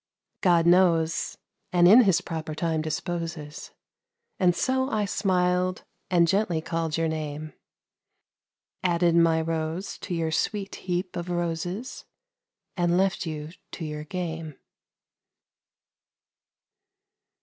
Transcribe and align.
God 0.41 0.65
knows, 0.65 1.37
and 1.71 1.87
in 1.87 2.01
His 2.01 2.21
proper 2.21 2.55
time 2.55 2.81
disposes, 2.81 3.69
And 4.39 4.55
so 4.55 4.89
I 4.89 5.05
smiled 5.05 5.83
and 6.09 6.27
gently 6.27 6.59
called 6.59 6.97
your 6.97 7.07
name, 7.07 7.53
Added 8.83 9.15
my 9.15 9.39
rose 9.41 9.99
to 9.99 10.15
your 10.15 10.31
sweet 10.31 10.73
heap 10.73 11.15
of 11.15 11.29
roses, 11.29 12.05
And 12.75 12.97
left 12.97 13.27
you 13.27 13.51
to 13.73 13.85
your 13.85 14.03
game. 14.05 14.55